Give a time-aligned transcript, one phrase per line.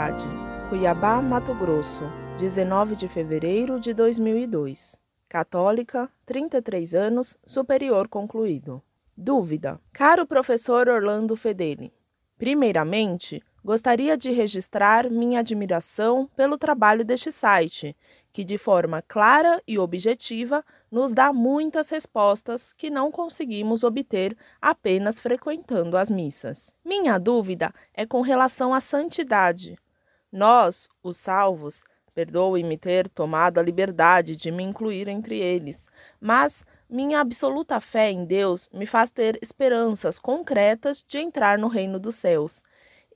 [0.00, 0.24] Andrade,
[0.70, 2.04] Cuiabá, Mato Grosso,
[2.38, 4.98] 19 de fevereiro de 2002.
[5.28, 8.82] Católica, 33 anos, superior concluído.
[9.14, 9.78] Dúvida.
[9.92, 11.92] Caro professor Orlando Fedeli,
[12.38, 17.94] primeiramente, gostaria de registrar minha admiração pelo trabalho deste site,
[18.32, 25.20] que de forma clara e objetiva nos dá muitas respostas que não conseguimos obter apenas
[25.20, 26.74] frequentando as missas.
[26.82, 29.76] Minha dúvida é com relação à santidade.
[30.32, 31.82] Nós, os salvos,
[32.14, 35.88] perdoe-me ter tomado a liberdade de me incluir entre eles,
[36.20, 41.98] mas minha absoluta fé em Deus me faz ter esperanças concretas de entrar no reino
[41.98, 42.62] dos céus.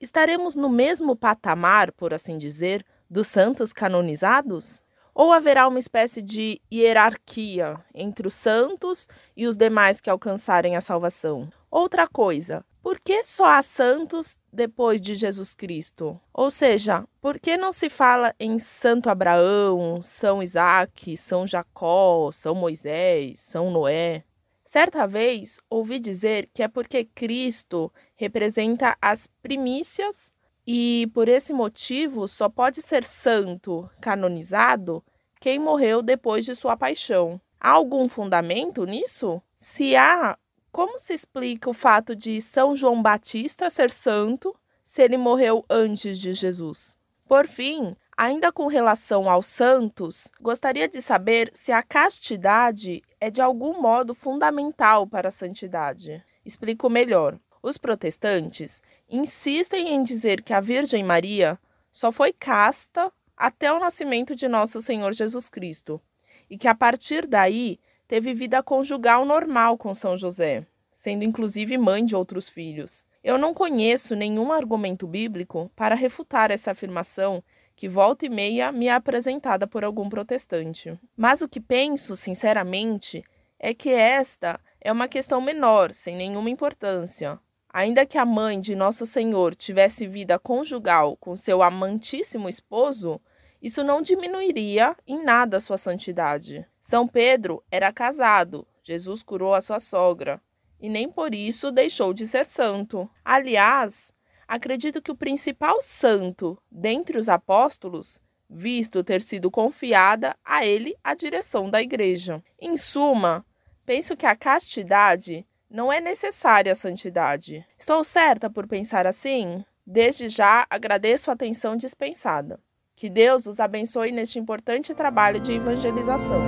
[0.00, 4.82] Estaremos no mesmo patamar, por assim dizer, dos santos canonizados?
[5.14, 9.06] Ou haverá uma espécie de hierarquia entre os santos
[9.36, 11.50] e os demais que alcançarem a salvação?
[11.70, 16.20] Outra coisa, por que só há santos depois de Jesus Cristo?
[16.34, 22.54] Ou seja, por que não se fala em Santo Abraão, São Isaac, São Jacó, São
[22.54, 24.24] Moisés, São Noé?
[24.64, 30.32] Certa vez ouvi dizer que é porque Cristo representa as primícias
[30.66, 35.04] e por esse motivo só pode ser santo canonizado
[35.40, 37.40] quem morreu depois de sua paixão.
[37.60, 39.42] Há algum fundamento nisso?
[39.56, 40.38] Se há,
[40.72, 46.18] como se explica o fato de São João Batista ser santo se ele morreu antes
[46.18, 46.98] de Jesus?
[47.28, 53.42] Por fim, ainda com relação aos santos, gostaria de saber se a castidade é de
[53.42, 56.24] algum modo fundamental para a santidade.
[56.44, 57.38] Explico melhor.
[57.62, 61.58] Os protestantes insistem em dizer que a Virgem Maria
[61.92, 66.00] só foi casta até o nascimento de nosso Senhor Jesus Cristo
[66.48, 67.78] e que a partir daí
[68.12, 73.06] teve vida conjugal normal com São José, sendo inclusive mãe de outros filhos.
[73.24, 77.42] Eu não conheço nenhum argumento bíblico para refutar essa afirmação
[77.74, 80.94] que volta e meia me é apresentada por algum protestante.
[81.16, 83.24] Mas o que penso, sinceramente,
[83.58, 87.40] é que esta é uma questão menor, sem nenhuma importância,
[87.74, 93.18] Ainda que a mãe de Nosso Senhor tivesse vida conjugal com seu amantíssimo esposo,
[93.62, 96.66] isso não diminuiria em nada a sua santidade.
[96.80, 100.42] São Pedro era casado, Jesus curou a sua sogra,
[100.80, 103.08] e nem por isso deixou de ser santo.
[103.24, 104.12] Aliás,
[104.48, 108.20] acredito que o principal santo dentre os apóstolos,
[108.50, 112.42] visto ter sido confiada a ele a direção da igreja.
[112.60, 113.46] Em suma,
[113.86, 117.64] penso que a castidade não é necessária a santidade.
[117.78, 119.64] Estou certa por pensar assim?
[119.86, 122.60] Desde já agradeço a atenção dispensada.
[122.94, 126.40] Que Deus os abençoe neste importante trabalho de evangelização.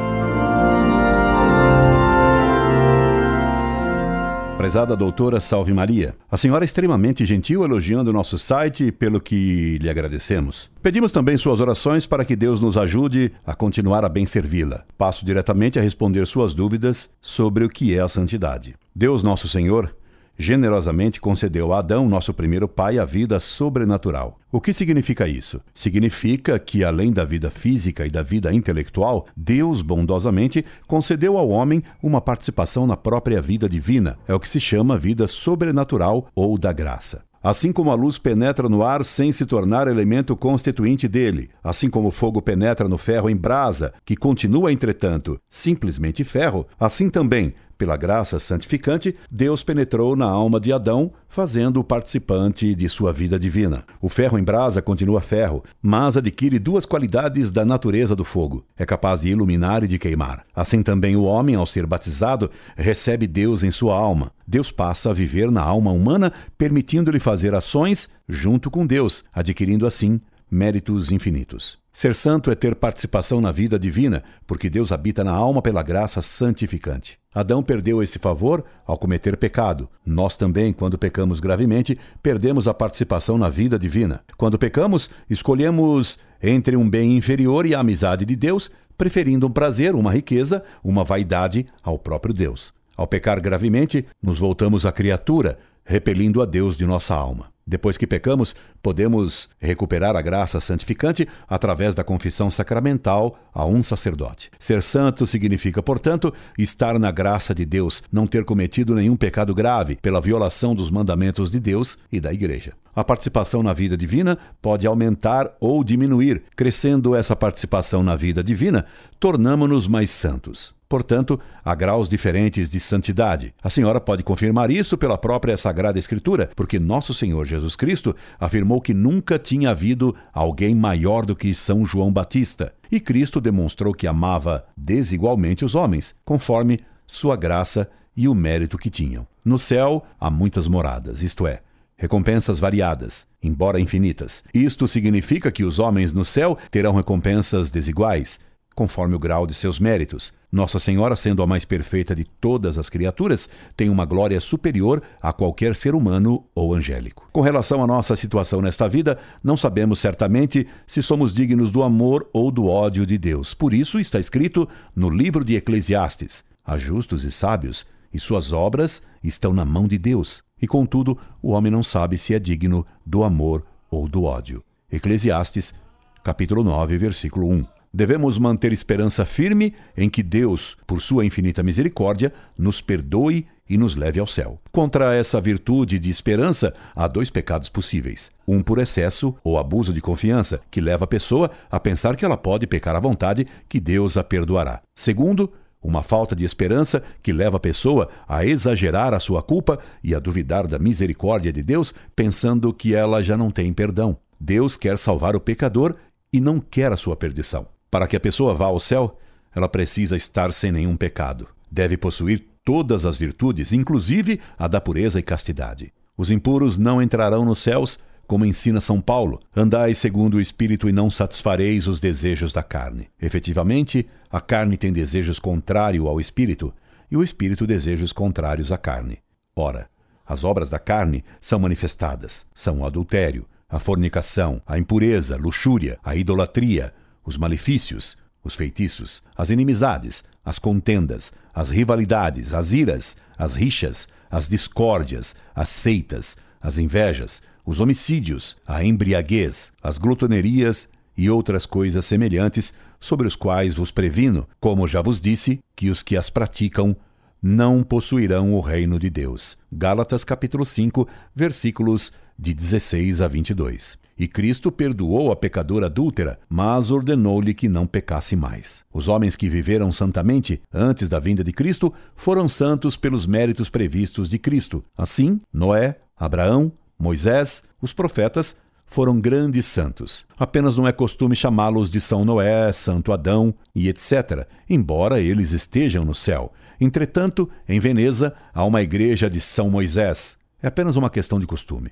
[4.56, 9.90] Prezada doutora Salve Maria, a senhora é extremamente gentil elogiando nosso site, pelo que lhe
[9.90, 10.70] agradecemos.
[10.80, 14.84] Pedimos também suas orações para que Deus nos ajude a continuar a bem servi-la.
[14.96, 18.74] Passo diretamente a responder suas dúvidas sobre o que é a santidade.
[18.94, 19.94] Deus Nosso Senhor
[20.38, 24.38] generosamente concedeu a Adão, nosso primeiro pai, a vida sobrenatural.
[24.50, 25.60] O que significa isso?
[25.74, 31.82] Significa que, além da vida física e da vida intelectual, Deus bondosamente concedeu ao homem
[32.02, 34.18] uma participação na própria vida divina.
[34.28, 37.22] É o que se chama vida sobrenatural ou da graça.
[37.44, 42.08] Assim como a luz penetra no ar sem se tornar elemento constituinte dele, assim como
[42.08, 47.96] o fogo penetra no ferro em brasa, que continua, entretanto, simplesmente ferro, assim também pela
[47.96, 53.84] graça santificante, Deus penetrou na alma de Adão, fazendo-o participante de sua vida divina.
[54.00, 58.86] O ferro em brasa continua ferro, mas adquire duas qualidades da natureza do fogo: é
[58.86, 60.44] capaz de iluminar e de queimar.
[60.54, 64.32] Assim também o homem, ao ser batizado, recebe Deus em sua alma.
[64.46, 70.20] Deus passa a viver na alma humana, permitindo-lhe fazer ações junto com Deus, adquirindo assim
[70.50, 71.83] méritos infinitos.
[71.96, 76.20] Ser santo é ter participação na vida divina, porque Deus habita na alma pela graça
[76.20, 77.20] santificante.
[77.32, 79.88] Adão perdeu esse favor ao cometer pecado.
[80.04, 84.24] Nós também, quando pecamos gravemente, perdemos a participação na vida divina.
[84.36, 89.94] Quando pecamos, escolhemos entre um bem inferior e a amizade de Deus, preferindo um prazer,
[89.94, 92.74] uma riqueza, uma vaidade ao próprio Deus.
[92.96, 97.54] Ao pecar gravemente, nos voltamos à criatura, repelindo a Deus de nossa alma.
[97.66, 104.50] Depois que pecamos, podemos recuperar a graça santificante através da confissão sacramental a um sacerdote.
[104.58, 109.96] Ser santo significa, portanto, estar na graça de Deus, não ter cometido nenhum pecado grave
[109.96, 112.74] pela violação dos mandamentos de Deus e da Igreja.
[112.94, 116.42] A participação na vida divina pode aumentar ou diminuir.
[116.54, 118.84] Crescendo essa participação na vida divina,
[119.18, 120.74] tornamos-nos mais santos.
[120.88, 123.52] Portanto, há graus diferentes de santidade.
[123.60, 128.14] A senhora pode confirmar isso pela própria Sagrada Sagrada Escritura, porque nosso Senhor Jesus Cristo
[128.38, 133.92] afirmou que nunca tinha havido alguém maior do que São João Batista, e Cristo demonstrou
[133.92, 136.78] que amava desigualmente os homens, conforme
[137.08, 139.26] sua graça e o mérito que tinham.
[139.44, 141.60] No céu há muitas moradas, isto é,
[141.96, 144.44] recompensas variadas, embora infinitas.
[144.54, 148.38] Isto significa que os homens no céu terão recompensas desiguais,
[148.74, 150.32] conforme o grau de seus méritos.
[150.50, 155.32] Nossa Senhora, sendo a mais perfeita de todas as criaturas, tem uma glória superior a
[155.32, 157.28] qualquer ser humano ou angélico.
[157.32, 162.28] Com relação à nossa situação nesta vida, não sabemos certamente se somos dignos do amor
[162.32, 163.54] ou do ódio de Deus.
[163.54, 169.02] Por isso está escrito no livro de Eclesiastes: Há justos e sábios, e suas obras
[169.22, 170.42] estão na mão de Deus.
[170.62, 174.62] E contudo, o homem não sabe se é digno do amor ou do ódio.
[174.90, 175.74] Eclesiastes,
[176.22, 177.73] capítulo 9, versículo 1.
[177.96, 183.94] Devemos manter esperança firme em que Deus, por sua infinita misericórdia, nos perdoe e nos
[183.94, 184.60] leve ao céu.
[184.72, 190.00] Contra essa virtude de esperança, há dois pecados possíveis: um por excesso ou abuso de
[190.00, 194.16] confiança, que leva a pessoa a pensar que ela pode pecar à vontade, que Deus
[194.16, 194.82] a perdoará.
[194.92, 200.16] Segundo, uma falta de esperança que leva a pessoa a exagerar a sua culpa e
[200.16, 204.16] a duvidar da misericórdia de Deus, pensando que ela já não tem perdão.
[204.40, 205.94] Deus quer salvar o pecador
[206.32, 207.72] e não quer a sua perdição.
[207.94, 209.16] Para que a pessoa vá ao céu,
[209.54, 211.46] ela precisa estar sem nenhum pecado.
[211.70, 215.92] Deve possuir todas as virtudes, inclusive a da pureza e castidade.
[216.16, 220.92] Os impuros não entrarão nos céus, como ensina São Paulo: andai segundo o Espírito e
[220.92, 223.10] não satisfareis os desejos da carne.
[223.22, 226.74] Efetivamente, a carne tem desejos contrários ao Espírito,
[227.08, 229.20] e o Espírito desejos contrários à carne.
[229.54, 229.88] Ora,
[230.26, 236.16] as obras da carne são manifestadas: são o adultério, a fornicação, a impureza, luxúria, a
[236.16, 236.92] idolatria,
[237.24, 244.48] os malefícios, os feitiços, as inimizades, as contendas, as rivalidades, as iras, as rixas, as
[244.48, 252.74] discórdias, as seitas, as invejas, os homicídios, a embriaguez, as glutonerias e outras coisas semelhantes,
[253.00, 256.96] sobre os quais vos previno, como já vos disse, que os que as praticam
[257.42, 259.58] não possuirão o reino de Deus.
[259.70, 264.03] Gálatas capítulo 5, versículos de 16 a 22.
[264.18, 268.84] E Cristo perdoou a pecadora adúltera, mas ordenou-lhe que não pecasse mais.
[268.92, 274.28] Os homens que viveram santamente antes da vinda de Cristo foram santos pelos méritos previstos
[274.28, 274.84] de Cristo.
[274.96, 278.56] Assim, Noé, Abraão, Moisés, os profetas
[278.86, 280.24] foram grandes santos.
[280.38, 286.04] Apenas não é costume chamá-los de São Noé, Santo Adão e etc., embora eles estejam
[286.04, 286.52] no céu.
[286.80, 290.38] Entretanto, em Veneza há uma igreja de São Moisés.
[290.62, 291.90] É apenas uma questão de costume.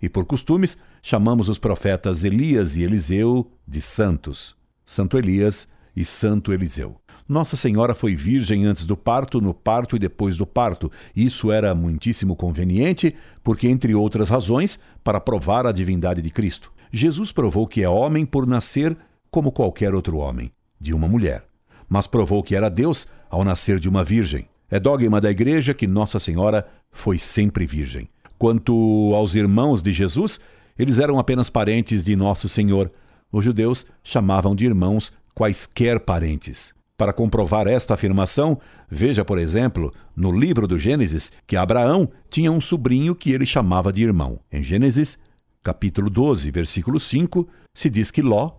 [0.00, 6.52] E por costumes, chamamos os profetas Elias e Eliseu de santos, Santo Elias e Santo
[6.52, 7.00] Eliseu.
[7.28, 10.90] Nossa Senhora foi virgem antes do parto, no parto e depois do parto.
[11.14, 13.14] Isso era muitíssimo conveniente,
[13.44, 16.72] porque, entre outras razões, para provar a divindade de Cristo.
[16.90, 18.96] Jesus provou que é homem por nascer
[19.30, 20.50] como qualquer outro homem,
[20.80, 21.44] de uma mulher.
[21.88, 24.48] Mas provou que era Deus ao nascer de uma virgem.
[24.68, 28.08] É dogma da Igreja que Nossa Senhora foi sempre virgem.
[28.40, 30.40] Quanto aos irmãos de Jesus,
[30.78, 32.90] eles eram apenas parentes de Nosso Senhor.
[33.30, 36.72] Os judeus chamavam de irmãos quaisquer parentes.
[36.96, 38.58] Para comprovar esta afirmação,
[38.88, 43.92] veja, por exemplo, no livro do Gênesis, que Abraão tinha um sobrinho que ele chamava
[43.92, 44.40] de irmão.
[44.50, 45.18] Em Gênesis,
[45.62, 48.52] capítulo 12, versículo 5, se diz que Ló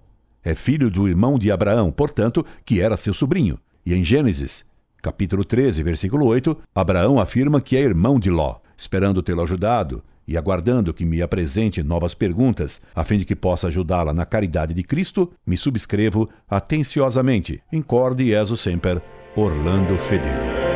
[0.43, 3.57] é filho do irmão de Abraão, portanto, que era seu sobrinho.
[3.83, 4.63] E em Gênesis,
[5.01, 8.57] capítulo 13, versículo 8, Abraão afirma que é irmão de Ló.
[8.77, 13.67] Esperando tê-lo ajudado e aguardando que me apresente novas perguntas, a fim de que possa
[13.67, 17.61] ajudá-la na caridade de Cristo, me subscrevo atenciosamente.
[17.71, 19.01] Incorde Jesus Semper,
[19.35, 20.70] Orlando Fedeli.